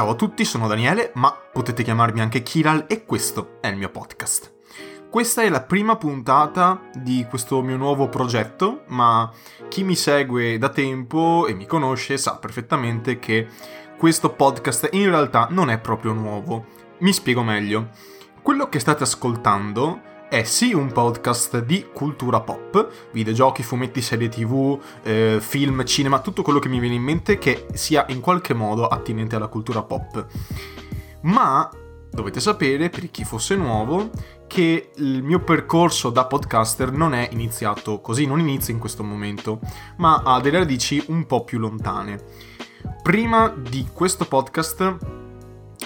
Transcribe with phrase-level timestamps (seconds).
[0.00, 3.90] Ciao a tutti, sono Daniele, ma potete chiamarmi anche Kiral e questo è il mio
[3.90, 4.50] podcast.
[5.10, 9.30] Questa è la prima puntata di questo mio nuovo progetto, ma
[9.68, 13.46] chi mi segue da tempo e mi conosce sa perfettamente che
[13.98, 16.64] questo podcast in realtà non è proprio nuovo.
[17.00, 17.90] Mi spiego meglio.
[18.40, 20.00] Quello che state ascoltando
[20.30, 26.42] è sì un podcast di cultura pop, videogiochi, fumetti, serie tv, eh, film, cinema, tutto
[26.42, 30.24] quello che mi viene in mente che sia in qualche modo attinente alla cultura pop.
[31.22, 31.68] Ma
[32.12, 34.10] dovete sapere, per chi fosse nuovo,
[34.46, 39.58] che il mio percorso da podcaster non è iniziato così, non inizia in questo momento,
[39.96, 42.22] ma ha delle radici un po' più lontane.
[43.02, 45.19] Prima di questo podcast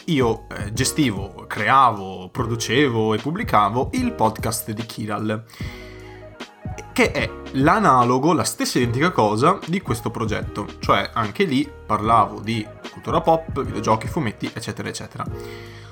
[0.06, 5.44] io eh, gestivo, creavo, producevo e pubblicavo il podcast di Kiral,
[6.92, 12.66] che è l'analogo, la stessa identica cosa di questo progetto, cioè anche lì parlavo di
[12.92, 15.24] cultura pop, videogiochi, fumetti, eccetera, eccetera.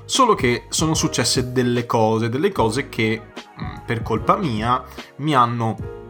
[0.05, 4.83] Solo che sono successe delle cose, delle cose che mm, per colpa mia
[5.17, 6.01] mi hanno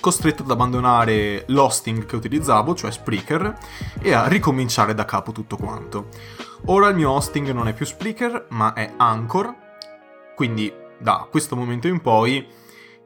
[0.00, 3.56] costretto ad abbandonare l'hosting che utilizzavo, cioè Spreaker,
[4.00, 6.08] e a ricominciare da capo tutto quanto.
[6.66, 9.54] Ora il mio hosting non è più Spreaker, ma è Anchor,
[10.34, 12.46] quindi da questo momento in poi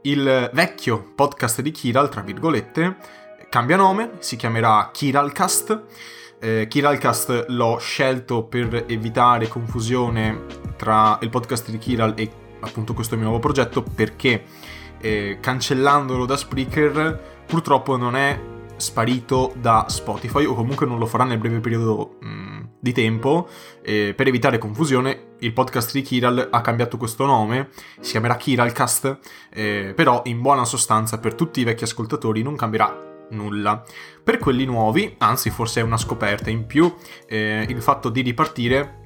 [0.03, 2.97] il vecchio podcast di Kiral, tra virgolette,
[3.49, 5.83] cambia nome, si chiamerà Kiralcast.
[6.41, 13.15] Eh, Kiralcast l'ho scelto per evitare confusione tra il podcast di Kiral e appunto questo
[13.15, 14.45] mio nuovo progetto perché
[14.99, 18.41] eh, cancellandolo da Spreaker purtroppo non è
[18.77, 22.42] sparito da Spotify o comunque non lo farà nel breve periodo mh, mm,
[22.83, 23.49] di tempo.
[23.81, 27.69] Eh, per evitare confusione, il podcast di Kiral ha cambiato questo nome,
[28.01, 29.19] si chiamerà Kiralcast,
[29.53, 33.85] eh, però in buona sostanza per tutti i vecchi ascoltatori non cambierà nulla.
[34.23, 36.93] Per quelli nuovi, anzi forse è una scoperta in più,
[37.29, 38.99] eh, il fatto di ripartire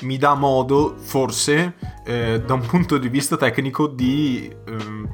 [0.00, 5.08] mi dà modo, forse, da un punto di vista tecnico, di ehm,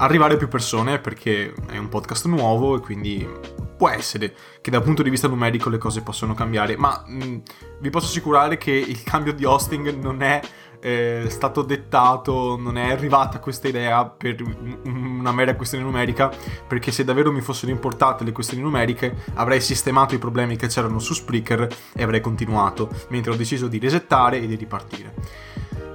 [0.00, 3.28] arrivare a più persone perché è un podcast nuovo e quindi
[3.76, 7.38] può essere che dal punto di vista numerico le cose possono cambiare, ma mh, mm,
[7.80, 10.40] vi posso assicurare che il cambio di hosting non è
[10.80, 14.42] eh, stato dettato, non è arrivata questa idea per
[14.84, 16.30] una mera questione numerica,
[16.66, 20.98] perché se davvero mi fossero importate le questioni numeriche avrei sistemato i problemi che c'erano
[20.98, 25.14] su Spreaker e avrei continuato, mentre ho deciso di resettare e di ripartire.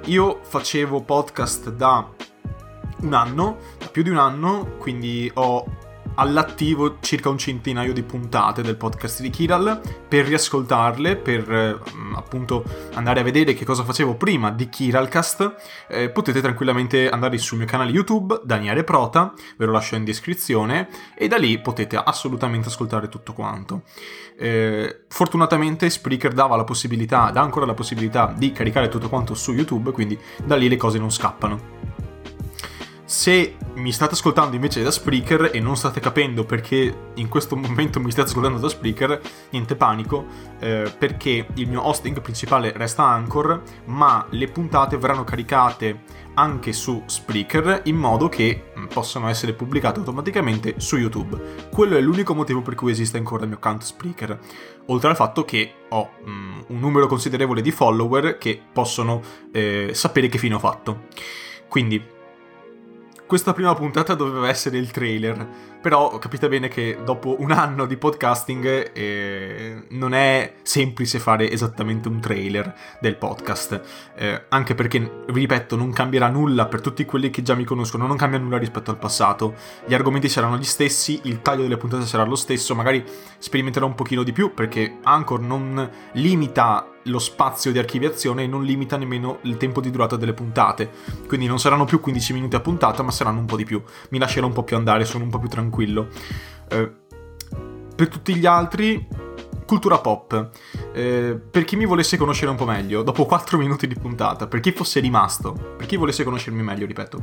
[0.06, 2.08] Io facevo podcast da
[3.06, 3.58] un anno,
[3.92, 5.66] più di un anno, quindi ho
[6.16, 11.78] all'attivo circa un centinaio di puntate del podcast di Kiral per riascoltarle, per eh,
[12.16, 12.64] appunto
[12.94, 15.56] andare a vedere che cosa facevo prima di Kiralcast.
[15.90, 20.88] Eh, potete tranquillamente andare sul mio canale YouTube, Daniele Prota, ve lo lascio in descrizione,
[21.18, 23.84] e da lì potete assolutamente ascoltare tutto quanto.
[24.38, 29.54] Eh, fortunatamente Spreaker dava la possibilità, dà ancora la possibilità di caricare tutto quanto su
[29.54, 31.85] YouTube, quindi da lì le cose non scappano.
[33.08, 38.00] Se mi state ascoltando invece da Spreaker e non state capendo perché in questo momento
[38.00, 39.22] mi state ascoltando da Spreaker,
[39.52, 40.26] niente panico,
[40.58, 46.02] eh, perché il mio hosting principale resta Anchor, ma le puntate verranno caricate
[46.34, 51.68] anche su Spreaker in modo che mm, possano essere pubblicate automaticamente su YouTube.
[51.72, 54.40] Quello è l'unico motivo per cui esiste ancora il mio account Spreaker,
[54.88, 59.22] oltre al fatto che ho mm, un numero considerevole di follower che possono
[59.52, 61.04] eh, sapere che fine ho fatto.
[61.68, 62.14] Quindi
[63.26, 65.48] questa prima puntata doveva essere il trailer,
[65.86, 72.08] però capite bene che dopo un anno di podcasting eh, non è semplice fare esattamente
[72.08, 73.82] un trailer del podcast,
[74.16, 78.08] eh, anche perché, vi ripeto, non cambierà nulla per tutti quelli che già mi conoscono,
[78.08, 79.54] non cambia nulla rispetto al passato,
[79.86, 83.06] gli argomenti saranno gli stessi, il taglio delle puntate sarà lo stesso, magari
[83.38, 88.64] sperimenterò un pochino di più perché Anchor non limita lo spazio di archiviazione e non
[88.64, 90.90] limita nemmeno il tempo di durata delle puntate.
[91.28, 93.82] Quindi non saranno più 15 minuti a puntata, ma saranno un po' di più.
[94.10, 95.75] Mi lascerò un po' più andare, sono un po' più tranquillo.
[96.70, 96.92] Eh,
[97.96, 99.08] per tutti gli altri,
[99.66, 100.50] cultura pop.
[100.94, 104.60] Eh, per chi mi volesse conoscere un po' meglio, dopo 4 minuti di puntata, per
[104.60, 107.22] chi fosse rimasto, per chi volesse conoscermi meglio, ripeto,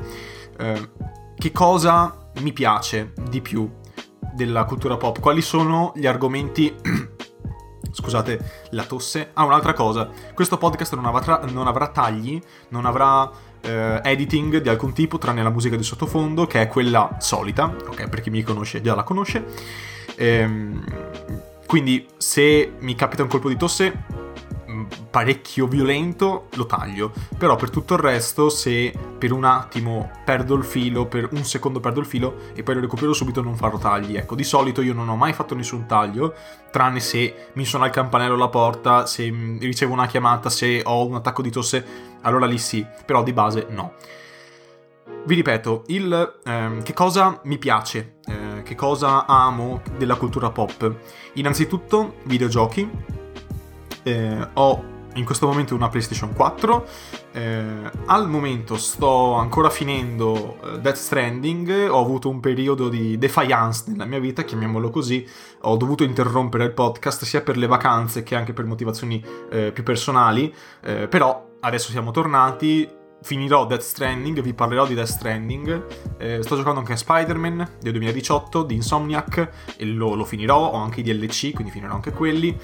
[0.58, 0.90] eh,
[1.36, 3.70] che cosa mi piace di più
[4.34, 5.20] della cultura pop?
[5.20, 6.74] Quali sono gli argomenti
[7.92, 9.30] scusate la tosse.
[9.34, 13.30] Ah, un'altra cosa, questo podcast non avrà, non avrà tagli, non avrà
[13.62, 18.08] eh, editing di alcun tipo, tranne la musica di sottofondo, che è quella solita, ok,
[18.08, 19.44] per chi mi conosce già la conosce.
[20.16, 20.84] Ehm,
[21.66, 23.92] quindi se mi capita un colpo di tosse,
[25.12, 27.12] parecchio violento, lo taglio.
[27.36, 31.80] Però per tutto il resto, se per un attimo perdo il filo, per un secondo
[31.80, 34.16] perdo il filo e poi lo recupero subito, non farò tagli.
[34.16, 36.34] Ecco, di solito io non ho mai fatto nessun taglio,
[36.70, 39.30] tranne se mi suona il campanello alla porta, se
[39.60, 41.84] ricevo una chiamata, se ho un attacco di tosse,
[42.22, 43.92] allora lì sì, però di base no.
[45.24, 50.94] Vi ripeto, il, ehm, che cosa mi piace, eh, che cosa amo della cultura pop.
[51.34, 52.90] Innanzitutto, videogiochi.
[54.04, 56.86] Eh, ho in questo momento una PlayStation 4.
[57.32, 61.88] Eh, al momento sto ancora finendo eh, Death Stranding.
[61.90, 65.26] Ho avuto un periodo di defiance nella mia vita, chiamiamolo così.
[65.62, 69.82] Ho dovuto interrompere il podcast sia per le vacanze che anche per motivazioni eh, più
[69.82, 70.52] personali.
[70.80, 75.86] Eh, però adesso siamo tornati finirò Death Stranding, vi parlerò di Death Stranding.
[76.18, 80.72] Eh, sto giocando anche a Spider-Man del 2018 di Insomniac e lo, lo, finirò.
[80.72, 82.56] Ho anche i DLC, quindi finirò anche quelli.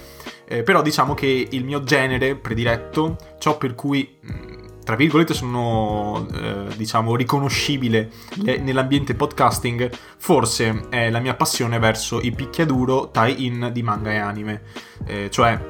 [0.46, 4.19] Eh, però diciamo che il mio genere prediletto, ciò per cui.
[4.25, 4.56] Mm,
[4.88, 12.31] tra virgolette sono, eh, diciamo, riconoscibile nell'ambiente podcasting, forse è la mia passione verso i
[12.31, 14.62] picchiaduro tie-in di manga e anime.
[15.04, 15.61] Eh, cioè,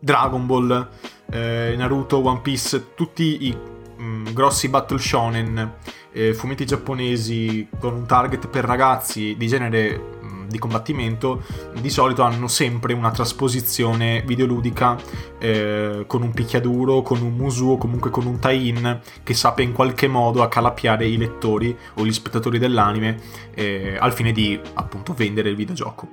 [0.00, 0.88] Dragon Ball,
[1.30, 3.56] eh, Naruto, One Piece, tutti i
[3.96, 5.74] mh, mm, grossi battle shonen,
[6.12, 11.42] eh, fumetti giapponesi con un target per ragazzi di genere mh, mm, di combattimento,
[11.80, 14.96] di solito hanno sempre una trasposizione videoludica
[15.38, 19.72] eh, con un picchiaduro, con un musu o comunque con un tie-in che sappia in
[19.72, 23.18] qualche modo accalappiare i lettori o gli spettatori dell'anime
[23.54, 26.08] eh, al fine di appunto vendere il videogioco.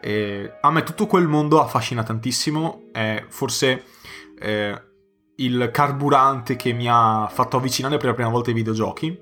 [0.00, 3.82] Eh, a me tutto quel mondo affascina tantissimo, è forse
[4.38, 4.82] eh,
[5.36, 9.18] il carburante che mi ha fatto avvicinare per la prima volta ai videogiochi.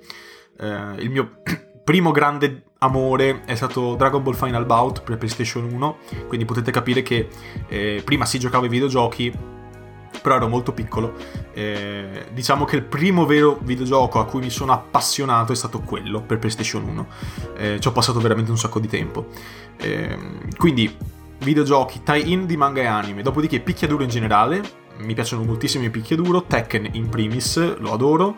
[0.58, 1.42] Eh, il mio
[1.84, 5.96] primo grande amore è stato Dragon Ball Final Bout per PlayStation 1,
[6.28, 7.28] quindi potete capire che
[7.66, 9.32] eh, prima si giocava ai videogiochi,
[10.22, 11.14] però ero molto piccolo.
[11.52, 16.22] Eh, diciamo che il primo vero videogioco a cui mi sono appassionato è stato quello
[16.22, 17.06] per PlayStation 1.
[17.56, 19.26] Eh, ci ho passato veramente un sacco di tempo.
[19.76, 20.16] Eh,
[20.56, 20.96] quindi
[21.38, 24.62] videogiochi, tie-in di manga e anime, dopodiché picchiaduro in generale,
[24.98, 28.36] mi piacciono moltissimo i picchiaduro, Tekken in primis, lo adoro.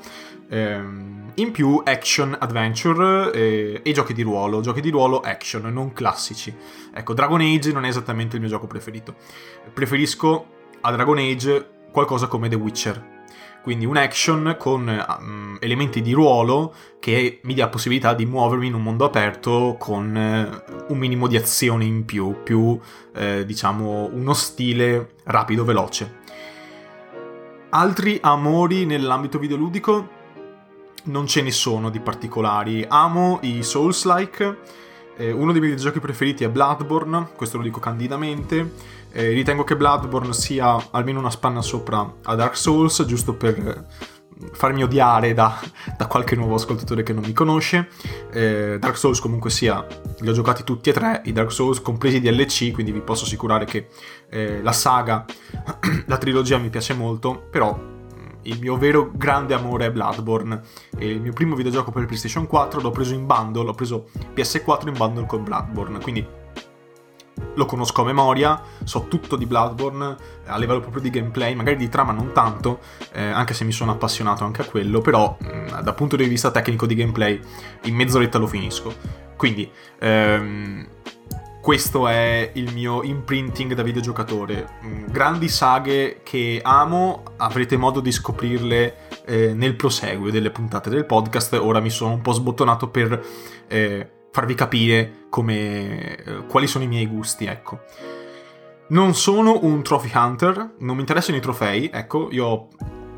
[0.49, 5.93] Ehm, in più action adventure eh, e giochi di ruolo, giochi di ruolo action, non
[5.93, 6.55] classici.
[6.94, 9.17] Ecco, Dragon Age non è esattamente il mio gioco preferito.
[9.73, 10.47] Preferisco
[10.81, 13.14] a Dragon Age qualcosa come The Witcher.
[13.62, 14.87] Quindi un action con
[15.19, 19.75] um, elementi di ruolo che mi dia la possibilità di muovermi in un mondo aperto
[19.76, 22.81] con uh, un minimo di azione in più, più uh,
[23.44, 26.25] diciamo uno stile rapido, veloce.
[27.76, 30.08] Altri amori nell'ambito videoludico
[31.05, 32.87] non ce ne sono di particolari.
[32.88, 34.61] Amo i Souls-like.
[35.14, 38.73] Eh, uno dei miei videogiochi preferiti è Bloodborne, questo lo dico candidamente.
[39.12, 43.84] Eh, ritengo che Bloodborne sia almeno una spanna sopra a Dark Souls, giusto per
[44.52, 45.58] farmi odiare da,
[45.96, 47.88] da, qualche nuovo ascoltatore che non mi conosce.
[48.30, 49.86] Eh, Dark Souls comunque sia,
[50.20, 53.64] li ho giocati tutti e tre, i Dark Souls compresi DLC, quindi vi posso assicurare
[53.64, 53.88] che
[54.28, 55.24] eh, la saga,
[56.06, 60.60] la trilogia mi piace molto, però mm, il mio vero grande amore è Bloodborne.
[60.98, 64.88] E il mio primo videogioco per PlayStation 4 l'ho preso in bundle, ho preso PS4
[64.88, 66.35] in bundle con Bloodborne, quindi
[67.54, 71.76] lo conosco a memoria, so tutto di Bloodborne eh, a livello proprio di gameplay, magari
[71.76, 72.80] di trama non tanto,
[73.12, 76.24] eh, anche se mi sono appassionato anche a quello, però mh, mm, dal punto di
[76.24, 77.40] vista tecnico di gameplay
[77.84, 78.94] in mezz'oretta lo finisco.
[79.36, 80.86] Quindi ehm,
[81.60, 84.68] questo è il mio imprinting da videogiocatore.
[84.84, 91.05] Mm, grandi saghe che amo, avrete modo di scoprirle eh, nel proseguo delle puntate del
[91.05, 91.55] podcast.
[91.55, 93.20] Ora mi sono un po' sbottonato per
[93.66, 97.81] eh, farvi capire come, eh, quali sono i miei gusti, ecco.
[98.88, 102.69] Non sono un trophy hunter, non mi interessano i trofei, ecco, io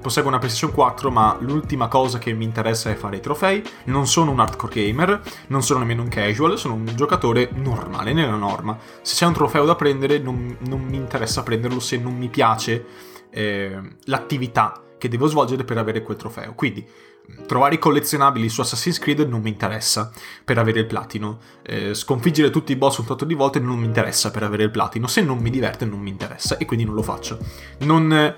[0.00, 3.60] posseggo una PlayStation 4, ma l'ultima cosa che mi interessa è fare i trofei.
[3.87, 8.37] Non sono un hardcore gamer, non sono nemmeno un casual, sono un giocatore normale, nella
[8.37, 8.78] norma.
[9.02, 12.84] Se c'è un trofeo da prendere, non, non mi interessa prenderlo se non mi piace
[13.30, 16.54] eh, l'attività che devo svolgere per avere quel trofeo.
[16.54, 16.87] Quindi
[17.47, 20.11] trovare i collezionabili su Assassin's Creed non mi interessa
[20.44, 21.38] per avere il platino.
[21.62, 24.70] Eh, sconfiggere tutti i boss un tot di volte non mi interessa per avere il
[24.70, 25.06] platino.
[25.06, 27.38] Se non mi diverte non mi interessa e quindi non lo faccio.
[27.80, 28.37] Non eh,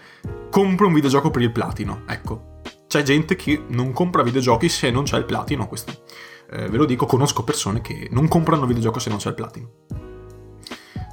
[0.51, 2.61] compro un videogioco per il platino, ecco.
[2.87, 6.05] C'è gente che non compra videogiochi se non c'è il platino, questo.
[6.51, 9.71] Eh, ve lo dico, conosco persone che non comprano videogioco se non c'è il platino.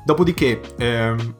[0.04, 1.36] Dopodiché, ehm,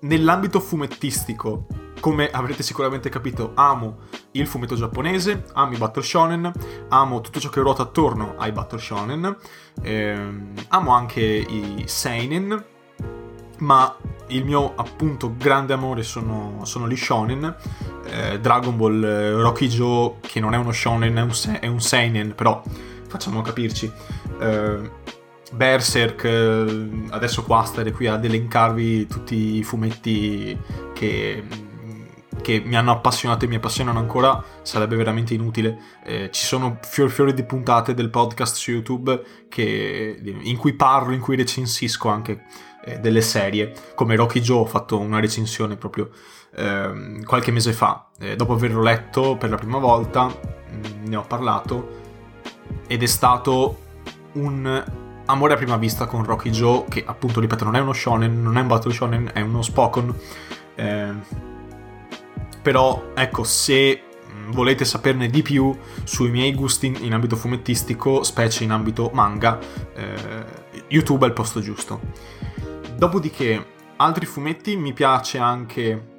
[0.00, 1.66] nell'ambito fumettistico
[2.00, 3.98] come avrete sicuramente capito, amo
[4.32, 6.52] il fumetto giapponese, amo i battle shonen,
[6.88, 9.36] amo tutto ciò che ruota attorno ai battle shonen,
[9.82, 12.64] ehm, amo anche i seinen,
[13.58, 13.96] ma
[14.28, 17.56] il mio appunto grande amore sono, sono gli shonen.
[18.04, 21.66] Eh, Dragon Ball, eh, Rocky Joe, che non è uno shonen, è un, se- è
[21.66, 22.62] un seinen, però
[23.08, 23.90] facciamo capirci.
[24.40, 24.90] Eh,
[25.52, 30.56] Berserk, eh, adesso qua stare qui ad elencarvi tutti i fumetti
[30.92, 31.42] che
[32.40, 35.78] che mi hanno appassionato e mi appassionano ancora sarebbe veramente inutile.
[36.04, 41.12] Eh, ci sono fior fiori di puntate del podcast su YouTube che, in cui parlo,
[41.12, 42.44] in cui recensisco anche
[42.84, 46.10] eh, delle serie, come Rocky Joe ho fatto una recensione proprio
[46.54, 51.24] eh, qualche mese fa, eh, dopo averlo letto per la prima volta, mm, ne ho
[51.26, 51.96] parlato
[52.86, 53.86] ed è stato
[54.32, 54.84] un
[55.26, 58.56] amore a prima vista con Rocky Joe che appunto ripeto non è uno shonen, non
[58.56, 60.14] è un battle shonen, è uno Spokon.
[62.62, 68.64] Però ecco se mm, volete saperne di più sui miei gusti in ambito fumettistico, specie
[68.64, 69.58] in ambito manga,
[69.94, 70.44] eh,
[70.88, 72.00] YouTube è il posto giusto.
[72.96, 76.16] Dopodiché, altri fumetti, mi piace anche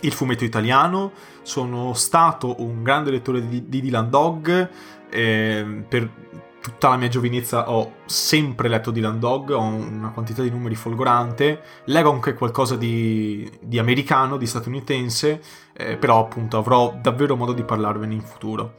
[0.00, 1.12] il fumetto italiano,
[1.42, 4.70] sono stato un grande lettore di, di Dylan Dog,
[5.10, 6.10] eh, per
[6.60, 11.62] tutta la mia giovinezza ho sempre letto Dylan Dog, ho una quantità di numeri folgorante,
[11.84, 17.62] leggo anche qualcosa di, di americano, di statunitense, eh, però appunto avrò davvero modo di
[17.62, 18.74] parlarvene in futuro.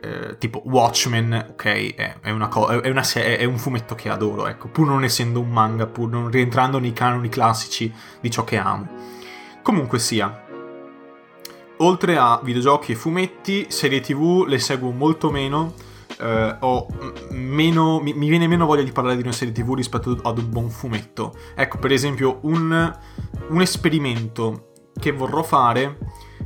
[0.00, 4.86] Eh, tipo Watchmen, ok, è, è, co- è, è, un fumetto che adoro, ecco, pur
[4.86, 8.86] non essendo un manga, pur non rientrando nei canoni classici di ciò che amo.
[9.60, 10.44] Comunque sia,
[11.78, 15.74] oltre a videogiochi e fumetti, serie tv le seguo molto meno,
[16.20, 16.86] eh,
[17.30, 20.50] meno, mi, mi, viene meno voglia di parlare di una serie tv rispetto ad un
[20.50, 21.34] buon fumetto.
[21.54, 22.98] Ecco, per esempio, un,
[23.48, 25.98] un esperimento che vorrò fare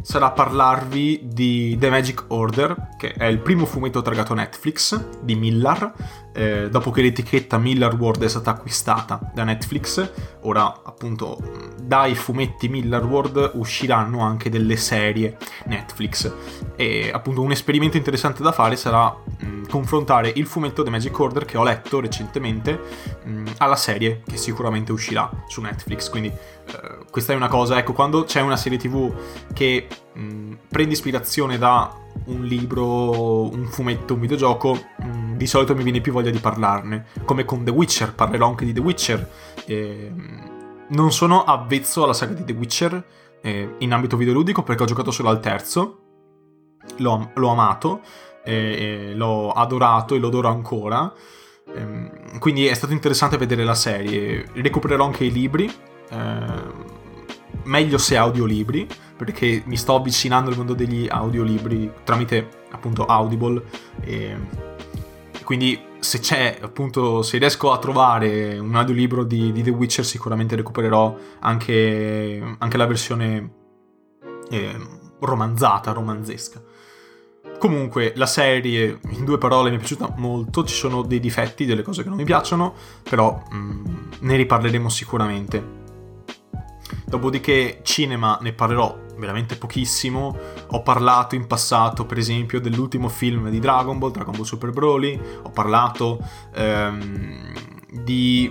[0.02, 5.92] sarà parlarvi di The Magic Order, che è il primo fumetto targato Netflix di Millar,
[6.32, 10.10] eh, dopo che l'etichetta Millar World è stata acquistata da Netflix.
[10.42, 11.38] Ora, appunto,
[11.80, 16.32] dai fumetti Millar World usciranno anche delle serie Netflix.
[16.76, 21.18] E appunto un esperimento interessante da fare sarà mh, mm, confrontare il fumetto The Magic
[21.18, 22.80] Order che ho letto recentemente
[23.24, 26.08] mh, mm, alla serie che sicuramente uscirà su Netflix.
[26.08, 29.12] Quindi eh, questa è una cosa, ecco, quando c'è una serie TV
[29.52, 35.74] che mh, mm, prende ispirazione da un libro, un fumetto, un videogioco, mh, di solito
[35.74, 37.08] mi viene più voglia di parlarne.
[37.26, 39.30] Come con The Witcher, parlerò anche di The Witcher.
[39.66, 40.10] Eh,
[40.88, 43.04] non sono avvezzo alla saga di The Witcher
[43.42, 45.98] eh, in ambito videoludico perché ho giocato solo al terzo,
[46.96, 48.00] l'ho, l'ho amato,
[48.42, 51.12] eh, l'ho adorato e lo ancora.
[51.74, 54.46] Ehm, quindi è stato interessante vedere la serie.
[54.54, 55.70] Recupererò anche i libri.
[57.64, 63.62] Meglio se audiolibri, perché mi sto avvicinando al mondo degli audiolibri tramite appunto Audible.
[64.00, 64.36] E
[65.44, 70.56] quindi se c'è, appunto, se riesco a trovare un audiolibro di, di The Witcher, sicuramente
[70.56, 73.52] recupererò anche, anche la versione
[74.50, 74.76] eh,
[75.20, 76.60] romanzata, romanzesca.
[77.58, 80.64] Comunque, la serie, in due parole, mi è piaciuta molto.
[80.64, 82.74] Ci sono dei difetti, delle cose che non mi piacciono,
[83.08, 83.84] però mm,
[84.20, 85.81] ne riparleremo sicuramente.
[87.04, 90.36] Dopodiché cinema ne parlerò veramente pochissimo.
[90.68, 95.20] Ho parlato in passato, per esempio, dell'ultimo film di Dragon Ball, Dragon Ball Super Broly.
[95.42, 96.18] Ho parlato
[96.54, 97.52] ehm,
[97.90, 98.50] di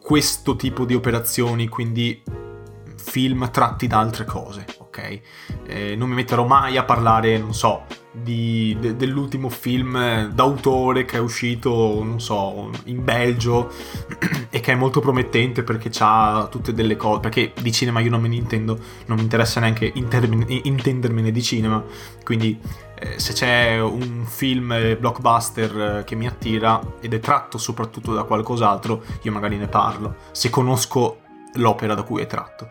[0.00, 2.22] questo tipo di operazioni, quindi
[2.96, 5.20] film tratti da altre cose, ok?
[5.66, 11.16] Eh, non mi metterò mai a parlare, non so, di, de, dell'ultimo film d'autore che
[11.16, 13.70] è uscito, non so, in Belgio
[14.50, 18.20] e che è molto promettente perché ha tutte delle cose, perché di cinema io non
[18.20, 21.82] me ne intendo, non mi interessa neanche intermin- intendermene di cinema,
[22.24, 22.58] quindi
[22.94, 28.24] eh, se c'è un film blockbuster eh, che mi attira ed è tratto soprattutto da
[28.24, 31.20] qualcos'altro, io magari ne parlo, se conosco
[31.54, 32.70] l'opera da cui è tratto.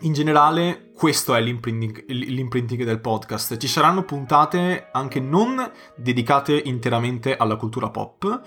[0.00, 3.56] In generale, questo è l'imprinting, l'imprinting, del podcast.
[3.56, 8.42] Ci saranno puntate anche non dedicate interamente alla cultura pop,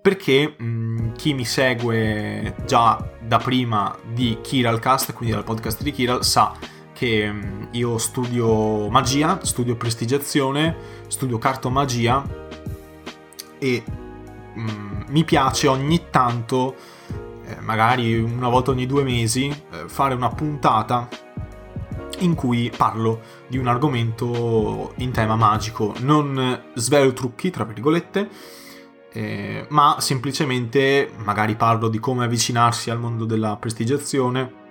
[0.00, 5.92] perché mh, mm, chi mi segue già da prima di Kiralcast, quindi dal podcast di
[5.92, 6.56] Kiral, sa
[6.94, 10.74] che mh, mm, io studio magia, studio prestigiazione,
[11.08, 12.24] studio cartomagia
[13.58, 13.82] e
[14.54, 16.74] mh, mm, mi piace ogni tanto
[17.46, 21.08] eh, magari una volta ogni due mesi, eh, fare una puntata
[22.18, 25.94] in cui parlo di un argomento in tema magico.
[26.00, 28.28] Non svelo trucchi, tra virgolette,
[29.12, 34.62] eh, ma semplicemente magari parlo di come avvicinarsi al mondo della prestigiazione,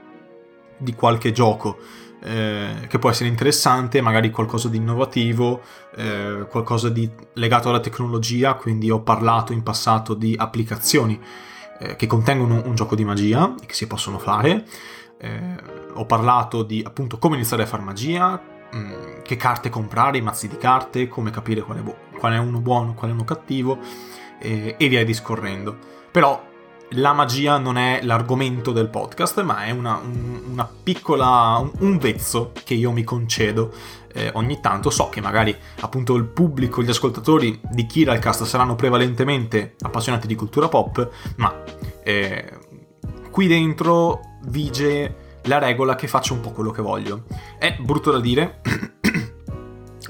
[0.78, 1.78] di qualche gioco
[2.22, 5.62] eh, che può essere interessante, magari qualcosa di innovativo,
[5.96, 11.20] eh, qualcosa di legato alla tecnologia, quindi ho parlato in passato di applicazioni
[11.80, 14.66] eh, che contengono un gioco di magia e che si possono fare.
[15.18, 15.56] Eh,
[15.94, 20.22] ho parlato di appunto come iniziare a fare magia, mh, mm, che carte comprare, i
[20.22, 23.24] mazzi di carte, come capire qual è, bu- qual è uno buono, qual è uno
[23.24, 23.80] cattivo
[24.40, 25.78] e via discorrendo.
[26.12, 26.52] Però
[26.94, 31.98] la magia non è l'argomento del podcast, ma è una, un, una piccola, un, un,
[31.98, 33.72] vezzo che io mi concedo
[34.14, 34.90] eh, ogni tanto.
[34.90, 40.68] So che magari appunto il pubblico, gli ascoltatori di Kiralcast saranno prevalentemente appassionati di cultura
[40.68, 41.64] pop, ma
[42.04, 42.60] eh,
[43.32, 47.24] qui dentro vige la regola che faccio un po' quello che voglio.
[47.58, 48.62] È brutto da dire,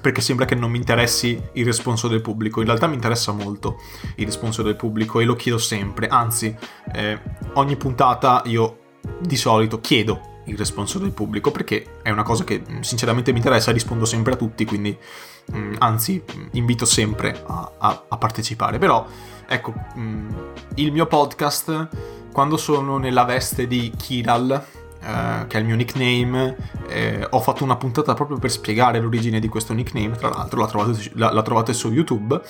[0.04, 2.60] perché sembra che non mi interessi il responso del pubblico.
[2.60, 3.80] In realtà mi interessa molto
[4.18, 6.08] il responso del pubblico e lo chiedo sempre.
[6.08, 6.54] Anzi,
[6.92, 7.18] eh,
[7.54, 8.80] ogni puntata io
[9.22, 13.38] di solito chiedo il responso del pubblico perché è una cosa che mm, sinceramente mi
[13.38, 14.98] interessa rispondo sempre a tutti, quindi
[15.46, 18.80] mh, mm, anzi mm, invito sempre a, a, a partecipare.
[18.80, 19.08] Però
[19.48, 20.36] ecco, mh,
[20.76, 21.88] il mio podcast,
[22.34, 24.66] quando sono nella veste di Kiral,
[25.04, 26.56] eh, che è il mio nickname.
[26.88, 30.68] Eh, ho fatto una puntata proprio per spiegare l'origine di questo nickname, tra l'altro la
[30.68, 32.42] trovate, la, la trovate su YouTube.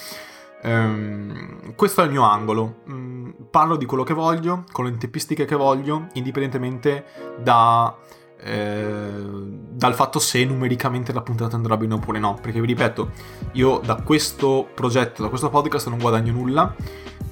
[0.64, 2.82] Um, questo è il mio angolo.
[2.90, 7.06] Mm, parlo di quello che voglio, con le tempistiche che voglio, indipendentemente
[7.42, 7.94] da,
[8.40, 9.12] eh,
[9.70, 12.38] dal fatto se numericamente la puntata andrà bene oppure no.
[12.42, 13.12] Perché vi ripeto,
[13.54, 16.76] io da questo progetto, da questo podcast non guadagno nulla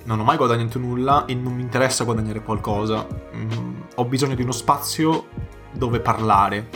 [0.03, 3.05] non ho mai guadagnato nulla e non mi interessa guadagnare qualcosa.
[3.35, 5.27] Mm, ho bisogno di uno spazio
[5.71, 6.69] dove parlare.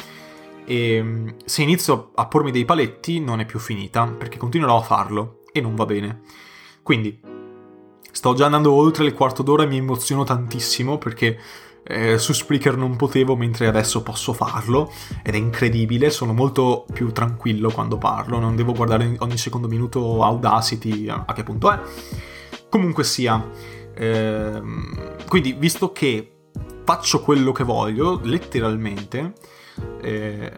[0.65, 4.81] E mm, se inizio a pormi dei paletti non è più finita, perché continuerò a
[4.81, 6.22] farlo e non va bene.
[6.81, 7.19] Quindi,
[8.12, 11.39] sto già andando oltre il quarto d'ora e mi emoziono tantissimo perché
[11.88, 14.91] eh, su Spreaker non potevo, mentre adesso posso farlo
[15.24, 16.10] ed è incredibile.
[16.10, 21.43] Sono molto più tranquillo quando parlo, non devo guardare ogni secondo minuto Audacity a, che
[21.43, 21.79] punto è.
[22.69, 23.50] Comunque sia,
[23.93, 26.34] ehm, quindi visto che
[26.85, 29.33] faccio quello che voglio, letteralmente,
[30.01, 30.53] eh,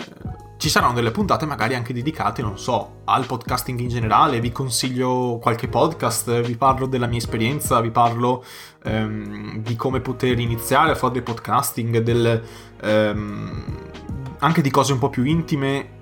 [0.58, 5.40] ci saranno delle puntate magari anche dedicate, non so, al podcasting in generale, vi consiglio
[5.42, 8.44] qualche podcast, vi parlo della mia esperienza, vi parlo
[8.84, 12.44] ehm, di come poter iniziare a fare del podcasting, del,
[12.82, 13.78] ehm,
[14.40, 15.96] anche di cose un po' più intime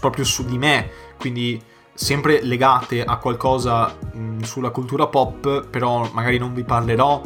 [0.00, 1.60] proprio su di me, quindi
[1.92, 7.20] sempre legate a qualcosa mh, sulla cultura pop, però magari non vi parlerò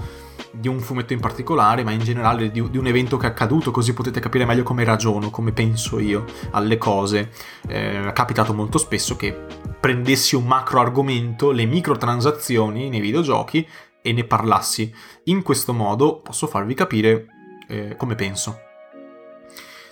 [0.53, 3.71] di un fumetto in particolare, ma in generale di, di, un evento che è accaduto,
[3.71, 7.31] così potete capire meglio come ragiono, come penso io alle cose.
[7.69, 9.47] Eh, è capitato molto spesso che
[9.81, 13.67] prendessi un macro argomento, le microtransazioni nei videogiochi,
[14.03, 14.93] e ne parlassi.
[15.25, 17.27] In questo modo posso farvi capire
[17.69, 18.61] eh, come penso.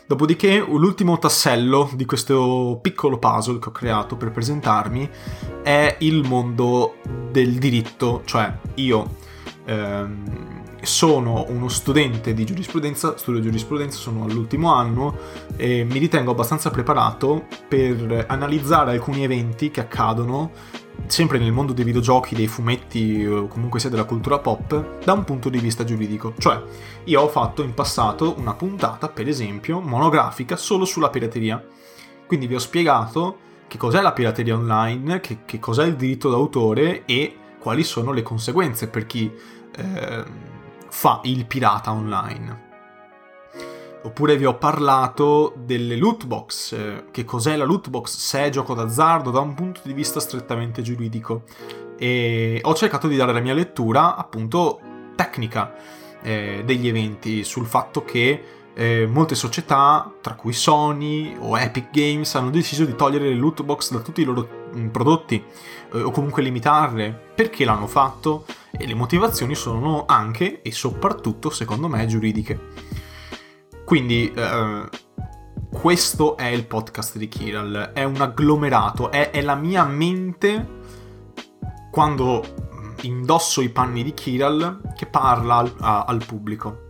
[0.07, 5.09] Dopodiché l'ultimo tassello di questo piccolo puzzle che ho creato per presentarmi
[5.63, 6.97] è il mondo
[7.31, 9.17] del diritto, cioè io
[9.69, 15.17] ehm, sono uno studente di giurisprudenza, studio giurisprudenza, sono all'ultimo anno
[15.57, 20.53] e mi ritengo abbastanza preparato per analizzare alcuni eventi che accadono
[21.07, 25.25] sempre nel mondo dei videogiochi, dei fumetti o comunque sia della cultura pop, da un
[25.25, 26.35] punto di vista giuridico.
[26.39, 26.61] Cioè,
[27.05, 31.65] io ho fatto in passato una puntata, per esempio, monografica solo sulla pirateria.
[32.27, 37.05] Quindi vi ho spiegato che cos'è la pirateria online, che, che cos'è il diritto d'autore
[37.05, 39.31] e quali sono le conseguenze per chi
[39.79, 40.25] eh,
[40.89, 42.67] fa il pirata online.
[44.03, 48.49] Oppure vi ho parlato delle loot box, eh, che cos'è la loot box, se è
[48.49, 51.43] gioco d'azzardo da un punto di vista strettamente giuridico.
[51.99, 54.81] E ho cercato di dare la mia lettura, appunto,
[55.17, 55.75] tecnica
[56.23, 62.33] eh, degli eventi, sul fatto che eh, molte società, tra cui Sony o Epic Games,
[62.37, 65.45] hanno deciso di togliere le loot box da tutti i loro mh, mm, prodotti
[65.95, 67.11] eh, o comunque limitarle.
[67.35, 68.45] Perché l'hanno fatto?
[68.71, 72.67] E le motivazioni sono anche e soprattutto, secondo me, giuridiche.
[73.85, 74.89] Quindi eh,
[75.73, 80.77] questo è il podcast di Kiral, è un agglomerato, è, è la mia mente
[81.91, 82.45] quando
[83.01, 86.87] indosso i panni di Kiral che parla al, a, al pubblico.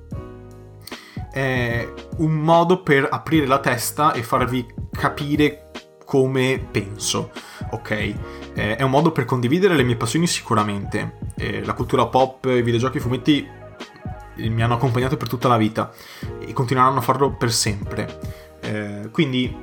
[1.31, 5.71] È un modo per aprire la testa e farvi capire
[6.05, 7.31] come penso,
[7.71, 7.91] ok?
[7.91, 11.19] Eh, è un modo per condividere le mie passioni sicuramente.
[11.37, 13.47] Eh, la cultura pop, i videogiochi, i fumetti
[14.37, 15.93] mi hanno accompagnato per tutta la vita
[16.38, 18.19] e continueranno a farlo per sempre.
[18.61, 19.55] Eh, quindi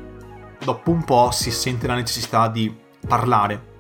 [0.64, 2.74] dopo un po' si sente la necessità di
[3.08, 3.74] parlare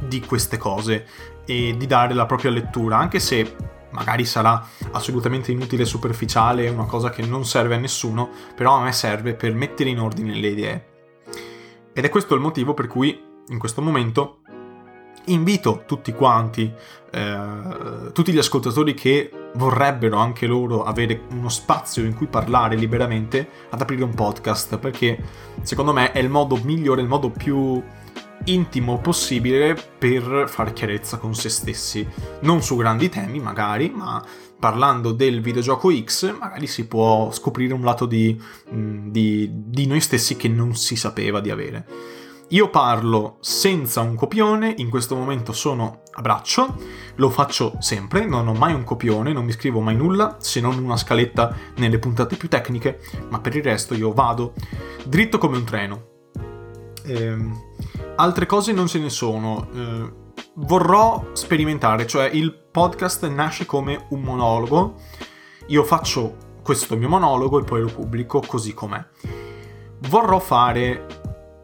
[0.00, 1.06] di queste cose
[1.44, 3.54] e di dare la propria lettura, anche se
[3.98, 8.92] magari sarà assolutamente inutile superficiale, una cosa che non serve a nessuno, però a me
[8.92, 10.86] serve per mettere in ordine le idee.
[11.92, 14.38] Ed è questo il motivo per cui in questo momento
[15.26, 16.72] invito tutti quanti,
[17.10, 23.48] eh, tutti gli ascoltatori che vorrebbero anche loro avere uno spazio in cui parlare liberamente
[23.70, 25.18] ad aprire un podcast perché
[25.62, 27.82] secondo me è il modo migliore, il modo più
[28.52, 32.06] intimo possibile per fare chiarezza con se stessi.
[32.40, 34.24] Non su grandi temi magari, ma
[34.58, 40.36] parlando del videogioco X magari si può scoprire un lato di, di, di noi stessi
[40.36, 41.86] che non si sapeva di avere.
[42.52, 46.76] Io parlo senza un copione, in questo momento sono a braccio,
[47.16, 50.82] lo faccio sempre, non ho mai un copione, non mi scrivo mai nulla, se non
[50.82, 54.54] una scaletta nelle puntate più tecniche, ma per il resto io vado
[55.04, 56.06] dritto come un treno.
[57.04, 57.67] Ehm,
[58.18, 59.68] altre cose non ce ne sono.
[59.72, 60.12] Ehm,
[60.54, 64.94] vorrò sperimentare, cioè il podcast nasce come un monologo,
[65.66, 69.04] io faccio questo mio monologo e poi lo pubblico così com'è.
[70.08, 71.06] Vorrò fare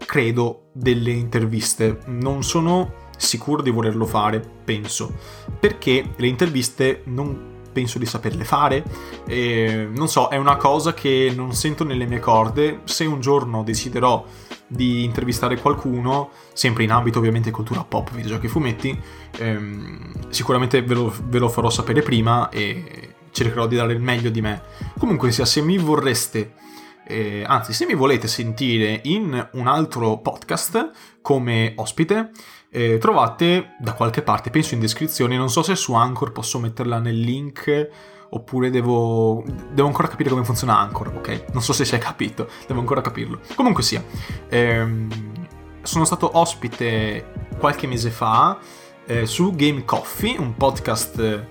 [0.04, 1.98] credo, delle interviste.
[2.06, 5.12] Non sono sicuro di volerlo fare, penso,
[5.58, 8.84] perché le interviste non penso di saperle fare.
[9.26, 12.80] E, non so, è una cosa che non sento nelle mie corde.
[12.84, 14.24] Se un giorno deciderò
[14.74, 19.00] di intervistare qualcuno, sempre in ambito ovviamente cultura pop, videogiochi e fumetti,
[19.38, 24.30] ehm, sicuramente ve lo, ve lo farò sapere prima e cercherò di dare il meglio
[24.30, 24.62] di me.
[24.98, 26.54] Comunque sia, se mi vorreste
[27.06, 32.30] eh, anzi, se mi volete sentire in un altro podcast come ospite,
[32.70, 36.98] eh, trovate da qualche parte, penso in descrizione, non so se su Anchor posso metterla
[36.98, 37.88] nel link
[38.35, 41.44] oppure devo, devo ancora capire come funziona Anchor, ok?
[41.53, 43.40] Non so se si è capito, devo ancora capirlo.
[43.55, 44.05] Comunque sia,
[44.49, 45.09] ehm,
[45.83, 48.59] sono stato ospite qualche mese fa
[49.07, 51.47] eh, su Game Coffee, un podcast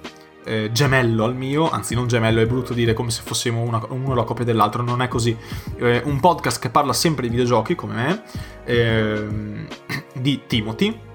[0.46, 4.14] eh, gemello al mio, anzi non gemello, è brutto dire come se fossimo una, uno
[4.14, 5.36] la copia dell'altro, non è così.
[5.78, 8.24] Eh, un podcast che parla sempre di videogiochi, come me,
[8.66, 9.28] eh,
[10.14, 11.12] di Timothy.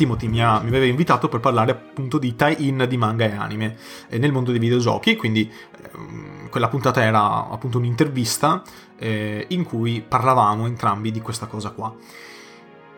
[0.00, 3.76] Timothy mi, ha, mi, aveva invitato per parlare appunto di tie-in di manga e anime
[4.08, 5.50] eh, nel mondo dei videogiochi, quindi
[5.92, 8.62] ehm, quella puntata era appunto un'intervista
[8.98, 11.94] eh, in cui parlavamo entrambi di questa cosa qua.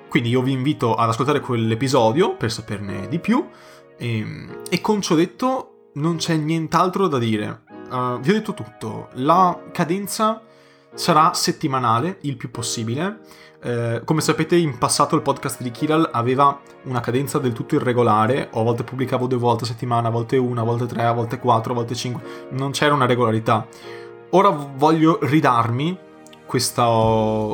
[0.09, 3.45] Quindi io vi invito ad ascoltare quell'episodio per saperne di più.
[3.97, 7.63] E, ehm, e con ciò detto non c'è nient'altro da dire.
[7.91, 9.09] Uh, vi ho detto tutto.
[9.15, 10.41] La cadenza
[10.95, 13.23] sarà settimanale, il più possibile.
[13.63, 18.51] Uh, come sapete, in passato il podcast di Kiral aveva una cadenza del tutto irregolare.
[18.53, 21.39] A volte pubblicavo due volte a settimana, a volte una, a volte tre, a volte
[21.39, 22.49] quattro, a volte cinque.
[22.51, 23.67] Non c'era una regolarità.
[24.31, 25.97] Ora voglio ridarmi
[26.45, 26.87] questa,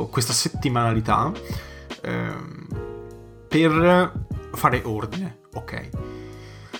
[0.09, 2.75] questa settimanalità uh,
[3.47, 4.13] per
[4.53, 5.89] fare ordine, ok?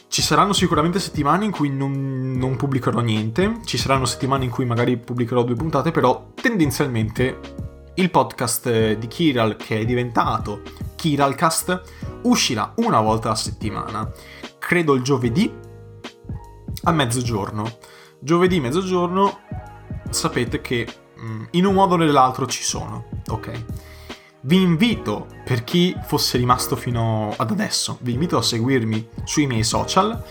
[0.07, 4.65] Ci saranno sicuramente settimane in cui non, non, pubblicherò niente, ci saranno settimane in cui
[4.65, 7.67] magari pubblicherò due puntate, però tendenzialmente
[7.99, 10.61] il podcast di Kiral, che è diventato
[10.95, 11.81] Kiralcast,
[12.23, 14.09] uscirà una volta a settimana.
[14.57, 15.53] Credo il giovedì
[16.83, 17.77] a mezzogiorno.
[18.19, 19.39] Giovedì mezzogiorno
[20.09, 20.87] sapete che
[21.19, 23.65] mm, in un modo o nell'altro ci sono, ok?
[24.41, 29.63] Vi invito, per chi fosse rimasto fino ad adesso, vi invito a seguirmi sui miei
[29.63, 30.23] social.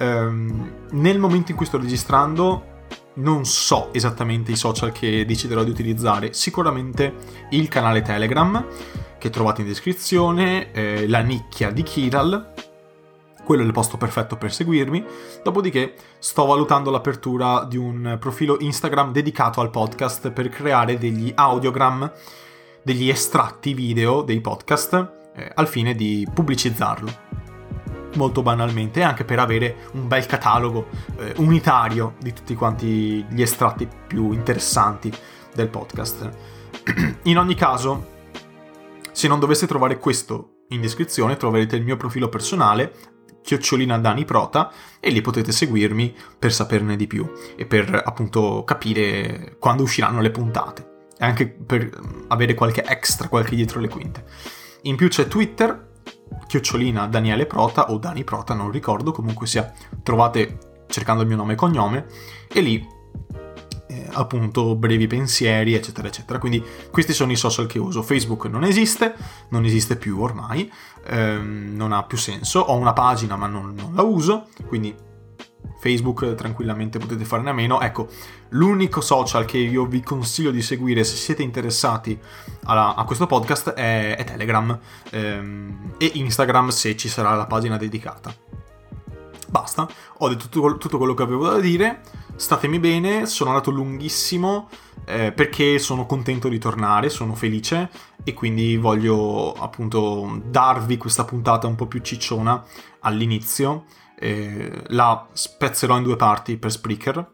[0.00, 2.73] Um, nel momento in cui sto registrando
[3.14, 7.14] non so esattamente i social che deciderò di utilizzare, sicuramente
[7.50, 8.66] il canale Telegram
[9.18, 12.52] che trovate in descrizione, eh, la nicchia di Kiral,
[13.44, 15.04] quello è il posto perfetto per seguirmi.
[15.42, 22.10] Dopodiché sto valutando l'apertura di un profilo Instagram dedicato al podcast per creare degli audiogram
[22.82, 27.43] degli estratti video dei podcast eh, al fine di pubblicizzarlo.
[28.14, 33.88] Molto banalmente, anche per avere un bel catalogo eh, unitario di tutti quanti gli estratti
[34.06, 35.12] più interessanti
[35.54, 36.30] del podcast.
[37.24, 38.12] In ogni caso,
[39.12, 42.92] se non doveste trovare questo in descrizione, troverete il mio profilo personale,
[43.42, 49.56] chiocciolina Dani Prota, e lì potete seguirmi per saperne di più e per appunto capire
[49.58, 51.90] quando usciranno le puntate anche per
[52.28, 54.24] avere qualche extra, qualche dietro le quinte.
[54.82, 55.83] In più c'è Twitter,
[56.54, 59.72] chiocciolina Daniele Prota o Dani Prota, non ricordo, comunque sia,
[60.04, 62.06] trovate cercando il mio nome e cognome,
[62.46, 62.86] e lì
[63.88, 66.38] eh, appunto brevi pensieri, eccetera, eccetera.
[66.38, 66.62] Quindi
[66.92, 68.02] questi sono i social che uso.
[68.02, 69.16] Facebook non esiste,
[69.48, 70.70] non esiste più ormai,
[71.06, 72.60] ehm, non ha più senso.
[72.60, 74.94] Ho una pagina ma non, non la uso, quindi
[75.78, 77.80] Facebook tranquillamente potete farne a meno.
[77.80, 78.08] Ecco,
[78.50, 82.18] l'unico social che io vi consiglio di seguire se siete interessati
[82.64, 84.78] a, a questo podcast è, è Telegram
[85.10, 88.34] ehm, e Instagram se ci sarà la pagina dedicata.
[89.48, 92.00] Basta, ho detto tutto, tutto quello che avevo da dire,
[92.34, 94.68] statemi bene, sono andato lunghissimo,
[95.04, 97.88] eh, perché sono contento di tornare, sono felice
[98.24, 102.64] e quindi voglio appunto darvi questa puntata un po' più cicciona
[103.00, 103.84] all'inizio.
[104.16, 107.32] Eh, la spezzerò in due parti per Spreaker,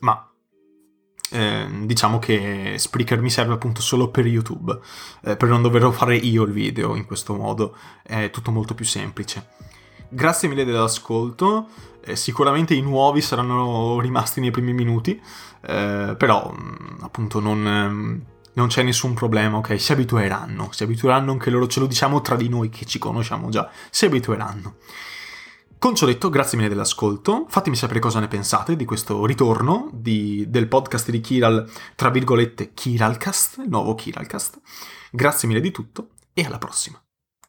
[0.00, 0.32] ma
[1.32, 4.78] eh, diciamo che Spreaker mi serve appunto solo per YouTube,
[5.24, 8.84] eh, per non doverlo fare io il video in questo modo, è tutto molto più
[8.84, 9.48] semplice.
[10.08, 11.68] Grazie mille dell'ascolto,
[12.04, 15.18] eh, sicuramente i nuovi saranno rimasti nei primi minuti,
[15.62, 19.80] eh, però mm, appunto non, ehm, non, c'è nessun problema, ok?
[19.80, 23.48] Si abitueranno, si abitueranno anche loro, ce lo diciamo tra di noi che ci conosciamo
[23.48, 24.74] già, si abitueranno.
[25.82, 30.44] Con ciò detto, grazie mille dell'ascolto, fatemi sapere cosa ne pensate di questo ritorno di,
[30.48, 34.60] del podcast di Kiral, tra virgolette Kiralcast, il nuovo Kiralcast.
[35.10, 37.02] Grazie mille di tutto e alla prossima.